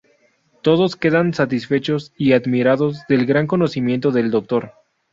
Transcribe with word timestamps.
Todos 0.63 0.95
quedan 0.95 1.35
satisfechos 1.35 2.11
y 2.17 2.31
admirados 2.33 3.03
del 3.07 3.27
gran 3.27 3.45
conocimiento 3.45 4.09
del 4.09 4.31
doctor. 4.31 4.73